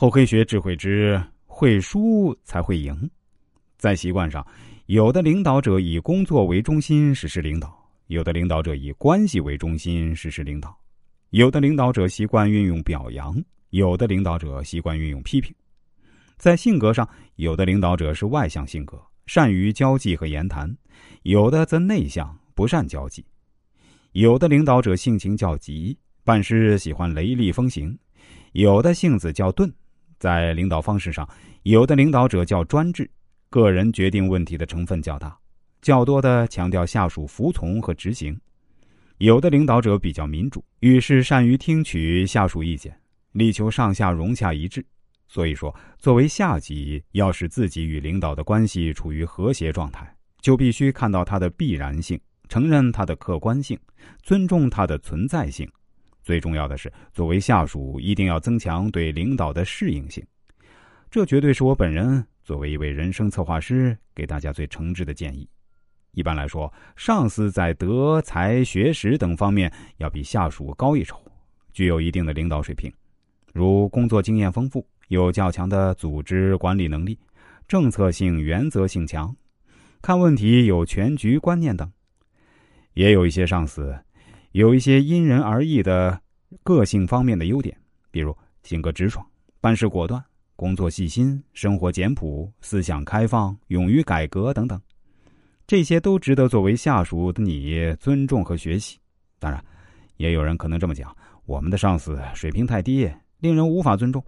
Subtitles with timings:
[0.00, 3.10] 厚黑学智慧之会输才会赢。
[3.76, 4.42] 在习惯上，
[4.86, 10.74] 有的领导者以工作为中心实施领导，有的领导者以关系为中心实施领导，
[11.32, 13.36] 有的领导者习惯运用表扬，
[13.68, 15.54] 有的领导者习惯运用批评。
[16.38, 17.06] 在性格上，
[17.36, 20.66] 有的领导者是外向性格，善于交际和言谈；
[21.24, 23.22] 有的则内向，不善交际。
[24.12, 25.94] 有的领导者性情较急，
[26.24, 27.94] 办事喜欢雷厉风行；
[28.52, 29.70] 有的性子较钝。
[30.20, 31.28] 在领导方式上，
[31.64, 33.10] 有的领导者较专制，
[33.48, 35.36] 个人决定问题的成分较大，
[35.82, 38.34] 较多的强调下属服从和执行；
[39.16, 42.94] 有的领导者比较民主，遇事善于听取下属意见，
[43.32, 44.84] 力求上下融洽一致。
[45.26, 52.20] 所以说，作为下级，要使自己与领导的关系处于和谐状态，就必须看到它的必然性。
[52.48, 53.78] 承认它的客观性，
[54.24, 55.70] 尊重它的存在性，
[56.22, 60.24] 最重要的是，作为下属一定要增强对领导的适应性。
[61.10, 65.48] 这绝对是我本人作为一位人生策划师给大家最诚挚的建议。
[66.12, 71.20] 一般来说，上司在德才学识等方面要比下属高一筹，
[71.72, 72.92] 具有一定的领导水平，
[73.52, 77.18] 如工作经验丰富，有较强的组织管理能力，
[77.68, 79.34] 政策性、原则性强，
[80.02, 81.90] 看问题有全局观念等。
[82.94, 83.96] 也有一些上司，
[84.52, 86.20] 有一些因人而异的
[86.64, 87.76] 个性方面的优点，
[88.10, 89.24] 比如性格直爽、
[89.60, 90.22] 办事果断、
[90.56, 94.80] 工作细心、生活简朴、思想开放、勇于改革等等，
[95.68, 98.98] 这些都值得作为下属的你尊重和学习。
[99.38, 99.64] 当然，
[100.16, 104.22] 也有人可能这么讲：我们的上司水平太低，令人无法尊重。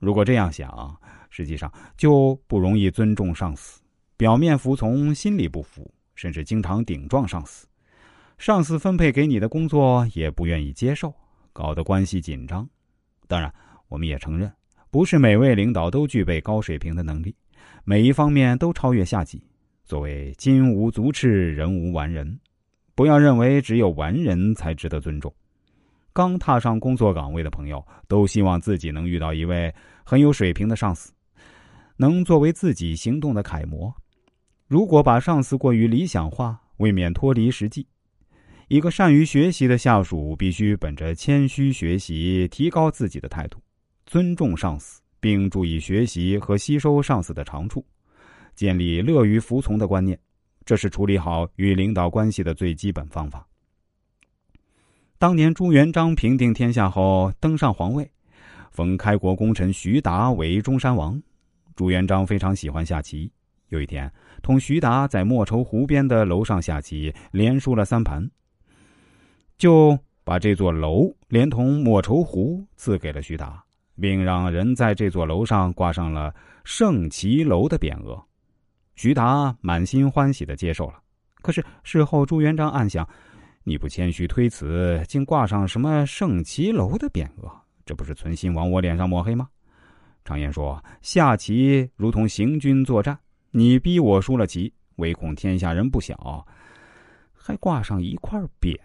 [0.00, 0.96] 如果这样想，
[1.30, 3.82] 实际上就不容易尊重上司，
[4.16, 7.66] 表面服从，心里不服，甚至经常顶撞上司。
[8.38, 11.12] 上司分配给你的工作也不愿意接受，
[11.52, 12.66] 搞得关系紧张。
[13.26, 13.52] 当然，
[13.88, 14.50] 我们也承认，
[14.92, 17.34] 不是每位领导都具备高水平的能力，
[17.84, 19.42] 每一方面都超越下级。
[19.84, 22.38] 作为“金无足赤，人无完人”，
[22.94, 25.34] 不要认为只有完人才值得尊重。
[26.12, 31.12] 刚踏上工作岗位的朋友，都希望自己能遇到一位很有水平的上司，
[31.96, 33.92] 能作为自己行动的楷模。
[34.68, 37.84] 如果把上司过于理想化，未免脱离实际。
[38.68, 43.58] 一个善于学习的下属，必须本着谦虚学习、提高自己的态度，
[44.04, 47.82] 尊重上司，并注意学习和吸收上司的长处，
[48.54, 50.18] 建立乐于服从的观念。
[50.66, 53.48] 这是处理好与领导关系的最基本方法。
[55.16, 58.10] 当年朱元璋平定天下后，登上皇位，
[58.70, 61.18] 封开国功臣徐达为中山王。
[61.74, 63.32] 朱元璋非常喜欢下棋，
[63.70, 64.12] 有一天，
[64.42, 68.30] 同徐达在莫愁湖边的楼上下棋，连输了三盘。
[69.58, 73.62] 就把这座楼连同莫愁湖赐给了徐达，
[74.00, 76.32] 并让人在这座楼上挂上了
[76.62, 78.22] “圣骑楼”的匾额。
[78.94, 81.00] 徐达满心欢喜的接受了。
[81.42, 83.08] 可是事后朱元璋暗想
[83.64, 87.50] ：“你不谦虚推辞，竟挂上什么‘圣骑楼’的匾额，
[87.84, 89.48] 这不是存心往我脸上抹黑吗？”
[90.24, 93.18] 常言说：“下棋如同行军作战，
[93.50, 96.46] 你逼我输了棋，唯恐天下人不晓，
[97.32, 98.78] 还挂上一块匾。”